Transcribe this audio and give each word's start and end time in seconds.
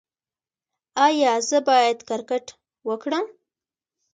ایا 1.05 1.31
زه 1.49 1.57
باید 1.67 1.97
کرکټ 2.09 2.45
وکړم؟ 2.87 3.25